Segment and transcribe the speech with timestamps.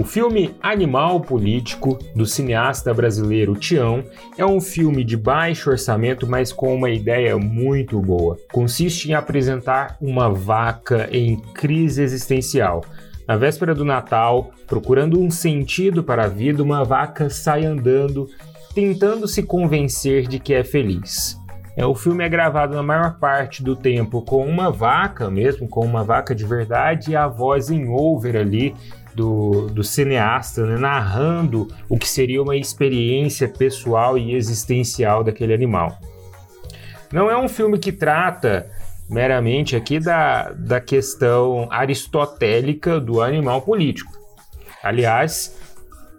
[0.00, 4.04] O filme Animal Político, do cineasta brasileiro Tião,
[4.36, 8.38] é um filme de baixo orçamento, mas com uma ideia muito boa.
[8.52, 12.84] Consiste em apresentar uma vaca em crise existencial.
[13.26, 18.28] Na véspera do Natal, procurando um sentido para a vida, uma vaca sai andando,
[18.72, 21.36] tentando se convencer de que é feliz.
[21.76, 25.84] É, o filme é gravado na maior parte do tempo com uma vaca mesmo, com
[25.84, 28.74] uma vaca de verdade, e a voz em over ali
[29.18, 35.98] do, do cineasta, né, narrando o que seria uma experiência pessoal e existencial daquele animal.
[37.12, 38.70] Não é um filme que trata
[39.10, 44.12] meramente aqui da, da questão aristotélica do animal político.
[44.84, 45.58] Aliás,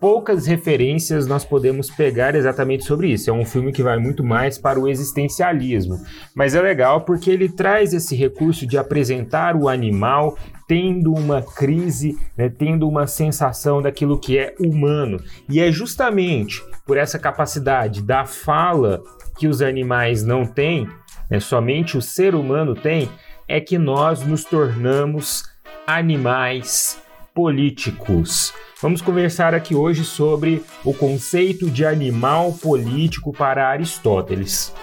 [0.00, 3.30] poucas referências nós podemos pegar exatamente sobre isso.
[3.30, 6.00] É um filme que vai muito mais para o existencialismo,
[6.34, 10.36] mas é legal porque ele traz esse recurso de apresentar o animal
[10.68, 15.18] tendo uma crise, né, tendo uma sensação daquilo que é humano.
[15.48, 19.02] E é justamente por essa capacidade da fala
[19.38, 20.86] que os animais não têm,
[21.30, 23.08] né, somente o ser humano tem,
[23.48, 25.42] é que nós nos tornamos
[25.86, 27.00] animais
[27.34, 28.52] políticos.
[28.82, 34.74] Vamos conversar aqui hoje sobre o conceito de animal político para Aristóteles.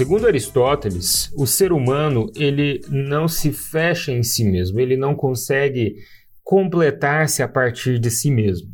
[0.00, 5.96] Segundo Aristóteles, o ser humano ele não se fecha em si mesmo, ele não consegue
[6.42, 8.70] completar-se a partir de si mesmo.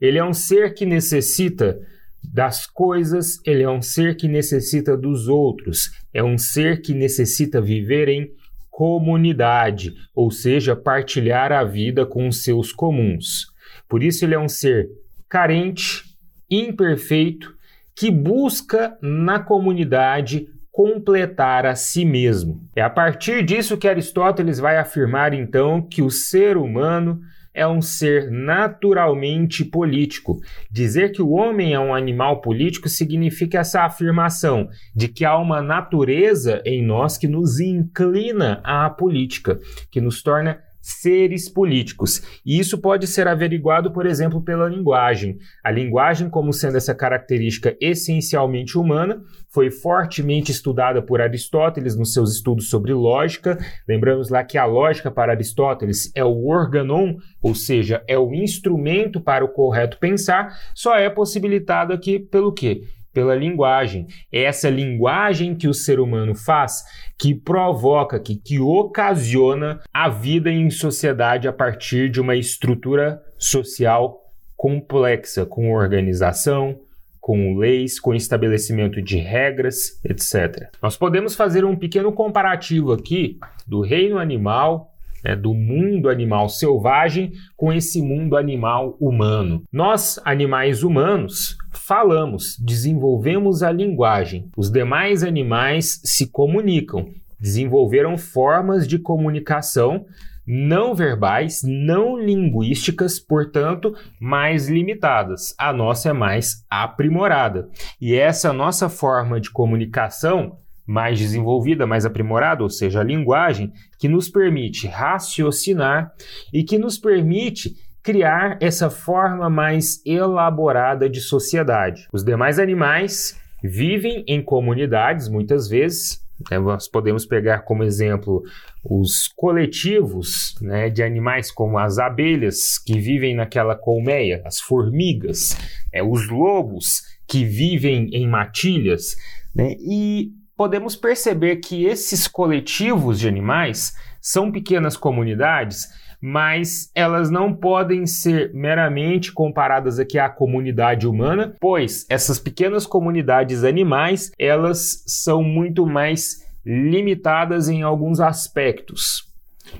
[0.00, 1.76] Ele é um ser que necessita
[2.22, 7.60] das coisas, ele é um ser que necessita dos outros, é um ser que necessita
[7.60, 8.30] viver em
[8.70, 13.46] comunidade, ou seja, partilhar a vida com os seus comuns.
[13.88, 14.88] Por isso, ele é um ser
[15.28, 16.04] carente,
[16.48, 17.58] imperfeito,
[17.96, 22.62] que busca na comunidade completar a si mesmo.
[22.74, 27.20] É a partir disso que Aristóteles vai afirmar então que o ser humano
[27.52, 30.38] é um ser naturalmente político.
[30.70, 35.60] Dizer que o homem é um animal político significa essa afirmação de que há uma
[35.60, 39.58] natureza em nós que nos inclina à política,
[39.90, 42.22] que nos torna seres políticos.
[42.44, 45.38] E isso pode ser averiguado, por exemplo, pela linguagem.
[45.62, 52.34] A linguagem, como sendo essa característica essencialmente humana, foi fortemente estudada por Aristóteles nos seus
[52.34, 53.58] estudos sobre lógica.
[53.86, 59.20] Lembramos lá que a lógica para Aristóteles é o organon, ou seja, é o instrumento
[59.20, 62.82] para o correto pensar, só é possibilitado aqui pelo quê?
[63.12, 64.06] Pela linguagem.
[64.32, 66.84] É essa linguagem que o ser humano faz
[67.18, 74.20] que provoca, que, que ocasiona a vida em sociedade a partir de uma estrutura social
[74.56, 76.78] complexa, com organização,
[77.20, 80.68] com leis, com estabelecimento de regras, etc.
[80.82, 84.89] Nós podemos fazer um pequeno comparativo aqui do reino animal
[85.24, 89.62] né, do mundo animal selvagem com esse mundo animal humano.
[89.72, 94.48] Nós, animais humanos, falamos, desenvolvemos a linguagem.
[94.56, 97.08] Os demais animais se comunicam,
[97.38, 100.06] desenvolveram formas de comunicação
[100.46, 105.54] não verbais, não linguísticas, portanto, mais limitadas.
[105.56, 107.68] A nossa é mais aprimorada.
[108.00, 114.08] E essa nossa forma de comunicação mais desenvolvida, mais aprimorada, ou seja, a linguagem, que
[114.08, 116.12] nos permite raciocinar
[116.52, 122.08] e que nos permite criar essa forma mais elaborada de sociedade.
[122.12, 126.20] Os demais animais vivem em comunidades, muitas vezes.
[126.50, 128.42] Né, nós podemos pegar como exemplo
[128.82, 135.54] os coletivos né, de animais como as abelhas que vivem naquela colmeia, as formigas,
[135.92, 139.16] é, os lobos que vivem em matilhas.
[139.54, 145.88] Né, e podemos perceber que esses coletivos de animais são pequenas comunidades,
[146.20, 153.64] mas elas não podem ser meramente comparadas aqui à comunidade humana, pois essas pequenas comunidades
[153.64, 159.32] animais, elas são muito mais limitadas em alguns aspectos.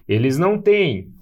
[0.09, 1.13] Eles não têm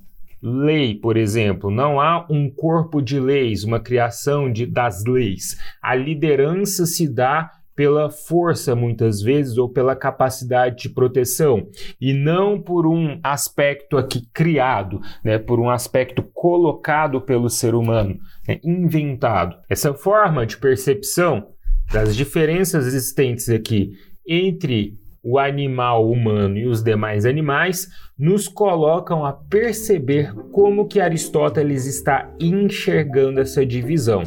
[0.41, 5.59] lei, por exemplo, não há um corpo de leis, uma criação de, das leis.
[5.83, 11.69] A liderança se dá pela força, muitas vezes, ou pela capacidade de proteção,
[12.01, 18.19] e não por um aspecto aqui criado, né, por um aspecto colocado pelo ser humano,
[18.49, 19.55] né, inventado.
[19.71, 21.51] Essa forma de percepção
[21.93, 23.93] das diferenças existentes aqui
[24.27, 27.87] entre o animal humano e os demais animais
[28.19, 34.25] nos colocam a perceber como que Aristóteles está enxergando essa divisão.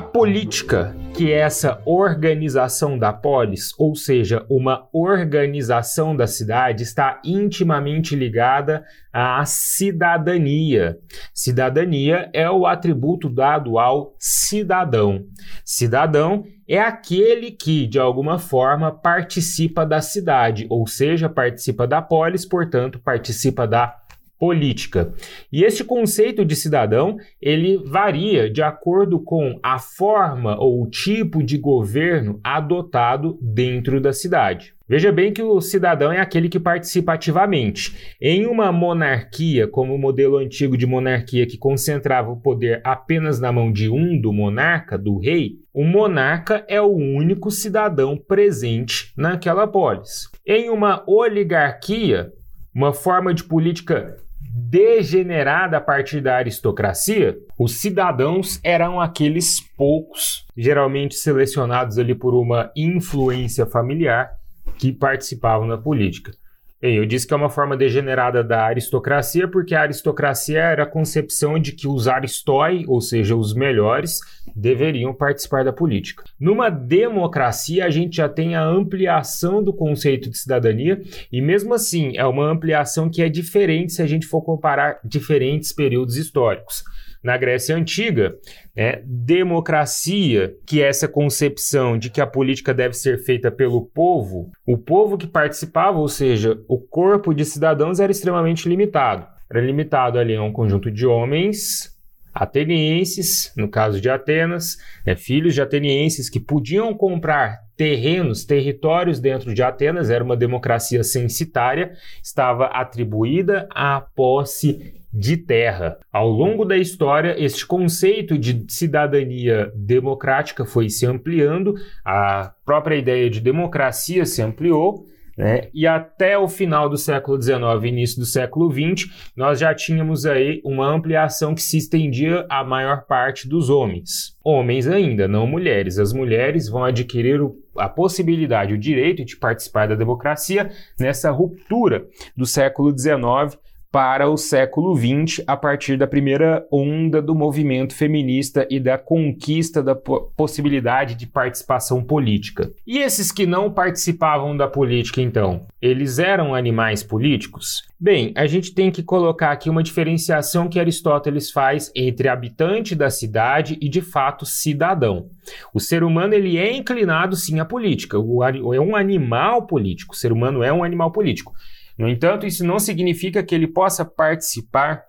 [0.00, 7.20] A política, que é essa organização da polis, ou seja, uma organização da cidade, está
[7.22, 8.82] intimamente ligada
[9.12, 10.96] à cidadania.
[11.34, 15.26] Cidadania é o atributo dado ao cidadão.
[15.66, 22.46] Cidadão é aquele que, de alguma forma, participa da cidade, ou seja, participa da polis,
[22.46, 23.99] portanto, participa da
[24.40, 25.12] política.
[25.52, 31.42] E este conceito de cidadão, ele varia de acordo com a forma ou o tipo
[31.42, 34.74] de governo adotado dentro da cidade.
[34.88, 38.16] Veja bem que o cidadão é aquele que participa ativamente.
[38.20, 43.52] Em uma monarquia, como o modelo antigo de monarquia que concentrava o poder apenas na
[43.52, 49.68] mão de um do monarca, do rei, o monarca é o único cidadão presente naquela
[49.68, 50.28] polis.
[50.44, 52.32] Em uma oligarquia,
[52.74, 54.16] uma forma de política
[54.52, 62.72] degenerada a partir da aristocracia, os cidadãos eram aqueles poucos, geralmente selecionados ali por uma
[62.74, 64.32] influência familiar,
[64.76, 66.32] que participavam da política.
[66.80, 70.86] Bem, eu disse que é uma forma degenerada da aristocracia, porque a aristocracia era a
[70.86, 74.20] concepção de que os aristói, ou seja, os melhores,
[74.56, 76.24] deveriam participar da política.
[76.40, 82.16] Numa democracia, a gente já tem a ampliação do conceito de cidadania, e mesmo assim,
[82.16, 86.82] é uma ampliação que é diferente se a gente for comparar diferentes períodos históricos
[87.22, 88.34] na Grécia Antiga,
[88.74, 94.50] né, democracia, que é essa concepção de que a política deve ser feita pelo povo,
[94.66, 99.26] o povo que participava, ou seja, o corpo de cidadãos era extremamente limitado.
[99.50, 101.98] Era limitado ali a um conjunto de homens
[102.32, 109.52] atenienses, no caso de Atenas, né, filhos de atenienses que podiam comprar terrenos, territórios dentro
[109.52, 111.92] de Atenas, era uma democracia censitária,
[112.22, 115.98] estava atribuída à posse de terra.
[116.12, 121.74] Ao longo da história, este conceito de cidadania democrática foi se ampliando,
[122.04, 125.06] a própria ideia de democracia se ampliou.
[125.36, 125.68] Né?
[125.72, 130.60] E até o final do século XIX início do século XX, nós já tínhamos aí
[130.62, 134.36] uma ampliação que se estendia à maior parte dos homens.
[134.44, 135.98] Homens ainda, não mulheres.
[135.98, 142.06] As mulheres vão adquirir o, a possibilidade, o direito de participar da democracia nessa ruptura
[142.36, 143.58] do século XIX
[143.90, 149.82] para o século XX, a partir da primeira onda do movimento feminista e da conquista
[149.82, 152.70] da possibilidade de participação política.
[152.86, 157.82] E esses que não participavam da política, então, eles eram animais políticos?
[157.98, 163.10] Bem, a gente tem que colocar aqui uma diferenciação que Aristóteles faz entre habitante da
[163.10, 165.28] cidade e, de fato, cidadão.
[165.74, 170.14] O ser humano ele é inclinado sim à política, é um animal político.
[170.14, 171.52] O ser humano é um animal político.
[172.00, 175.02] No entanto, isso não significa que ele possa participar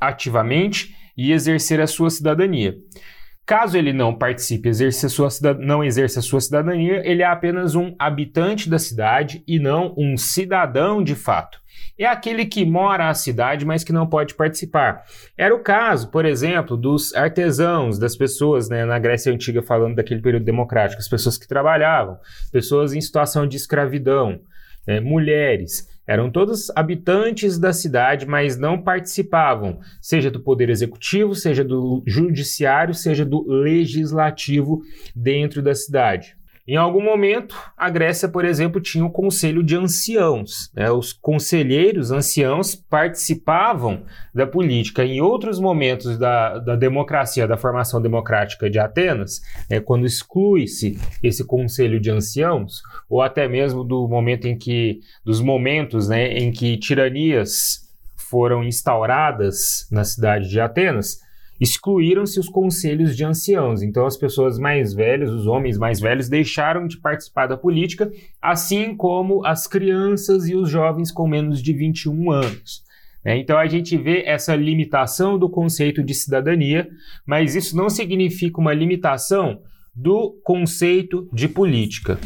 [0.00, 2.76] ativamente e exercer a sua cidadania.
[3.44, 7.92] Caso ele não participe, exerça sua não exerça a sua cidadania, ele é apenas um
[7.98, 11.58] habitante da cidade e não um cidadão de fato.
[11.98, 15.02] É aquele que mora na cidade, mas que não pode participar.
[15.36, 20.22] Era o caso, por exemplo, dos artesãos, das pessoas né, na Grécia Antiga, falando daquele
[20.22, 22.16] período democrático, as pessoas que trabalhavam,
[22.52, 24.38] pessoas em situação de escravidão,
[24.86, 25.97] né, mulheres.
[26.08, 32.94] Eram todos habitantes da cidade, mas não participavam, seja do poder executivo, seja do judiciário,
[32.94, 34.80] seja do legislativo
[35.14, 36.37] dentro da cidade.
[36.68, 40.70] Em algum momento, a Grécia, por exemplo, tinha o conselho de anciãos.
[40.74, 40.90] Né?
[40.90, 44.02] Os conselheiros anciãos participavam
[44.34, 45.02] da política.
[45.02, 51.42] Em outros momentos da, da democracia, da formação democrática de Atenas, né, quando exclui-se esse
[51.42, 56.76] conselho de anciãos, ou até mesmo do momento em que, dos momentos né, em que
[56.76, 61.26] tiranias foram instauradas na cidade de Atenas,
[61.60, 63.82] excluíram-se os conselhos de anciãos.
[63.82, 68.10] Então, as pessoas mais velhas, os homens mais velhos, deixaram de participar da política,
[68.40, 72.82] assim como as crianças e os jovens com menos de 21 anos.
[73.24, 76.88] É, então, a gente vê essa limitação do conceito de cidadania,
[77.26, 79.60] mas isso não significa uma limitação
[79.94, 82.18] do conceito de política.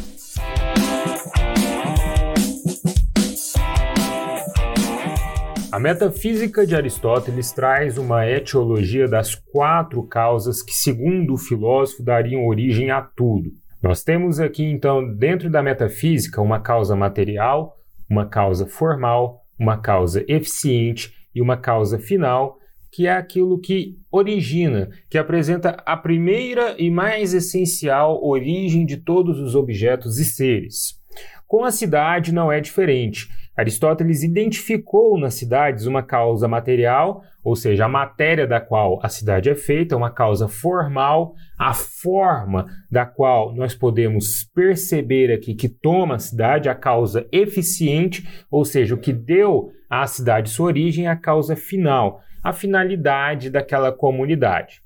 [5.72, 12.46] A metafísica de Aristóteles traz uma etiologia das quatro causas que, segundo o filósofo, dariam
[12.46, 13.50] origem a tudo.
[13.82, 20.22] Nós temos aqui, então, dentro da metafísica, uma causa material, uma causa formal, uma causa
[20.28, 22.58] eficiente e uma causa final,
[22.90, 29.38] que é aquilo que origina, que apresenta a primeira e mais essencial origem de todos
[29.38, 31.00] os objetos e seres.
[31.46, 33.26] Com a cidade não é diferente.
[33.54, 39.50] Aristóteles identificou nas cidades uma causa material, ou seja, a matéria da qual a cidade
[39.50, 46.14] é feita, uma causa formal, a forma da qual nós podemos perceber aqui que toma
[46.14, 51.16] a cidade, a causa eficiente, ou seja, o que deu à cidade sua origem, a
[51.16, 54.82] causa final, a finalidade daquela comunidade.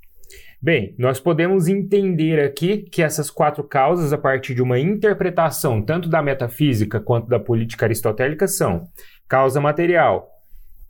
[0.66, 6.08] Bem, nós podemos entender aqui que essas quatro causas, a partir de uma interpretação tanto
[6.08, 8.88] da metafísica quanto da política aristotélica, são
[9.28, 10.28] causa material,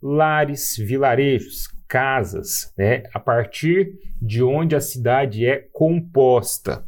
[0.01, 6.83] lares, vilarejos, casas, né, a partir de onde a cidade é composta.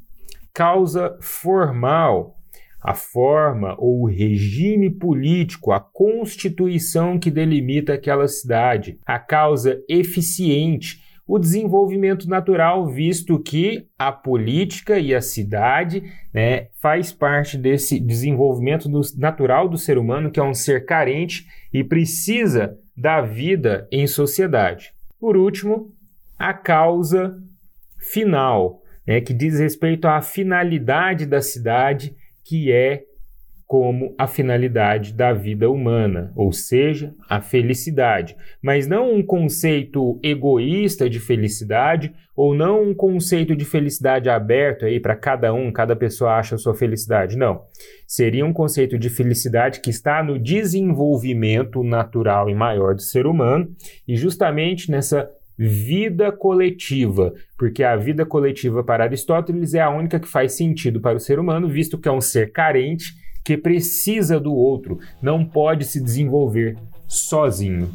[0.52, 2.40] Causa formal,
[2.82, 9.00] a forma ou o regime político, a constituição que delimita aquela cidade.
[9.06, 16.02] A causa eficiente, o desenvolvimento natural, visto que a política e a cidade
[16.34, 21.46] né, faz parte desse desenvolvimento do, natural do ser humano, que é um ser carente
[21.72, 24.92] e precisa da vida em sociedade.
[25.20, 25.94] Por último,
[26.36, 27.40] a causa
[28.00, 33.04] final, né, que diz respeito à finalidade da cidade, que é
[33.70, 41.08] como a finalidade da vida humana, ou seja, a felicidade, mas não um conceito egoísta
[41.08, 46.32] de felicidade ou não um conceito de felicidade aberto aí para cada um, cada pessoa
[46.32, 47.62] acha a sua felicidade, não.
[48.08, 53.70] Seria um conceito de felicidade que está no desenvolvimento natural e maior do ser humano
[54.08, 60.28] e justamente nessa vida coletiva, porque a vida coletiva para Aristóteles é a única que
[60.28, 64.54] faz sentido para o ser humano, visto que é um ser carente que precisa do
[64.54, 66.78] outro, não pode se desenvolver
[67.08, 67.90] sozinho.